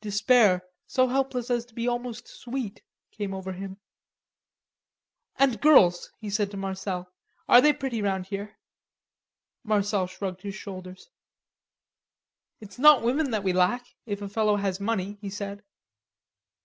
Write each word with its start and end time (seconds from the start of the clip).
Despair, 0.00 0.62
so 0.86 1.08
helpless 1.08 1.50
as 1.50 1.64
to 1.64 1.74
be 1.74 1.88
almost 1.88 2.28
sweet, 2.28 2.80
came 3.10 3.34
over 3.34 3.50
him. 3.52 3.76
"And 5.34 5.60
girls," 5.60 6.12
he 6.20 6.30
said 6.30 6.46
suddenly 6.46 6.50
to 6.60 6.60
Marcel, 6.60 7.12
"are 7.48 7.60
they 7.60 7.72
pretty 7.72 8.00
round 8.00 8.26
here?" 8.26 8.56
Marcel 9.64 10.06
shrugged 10.06 10.42
his 10.42 10.54
shoulders. 10.54 11.10
"It's 12.60 12.78
not 12.78 13.02
women 13.02 13.32
that 13.32 13.42
we 13.42 13.52
lack, 13.52 13.84
if 14.06 14.22
a 14.22 14.28
fellow 14.28 14.54
has 14.54 14.78
money," 14.78 15.18
he 15.20 15.28
said. 15.28 15.64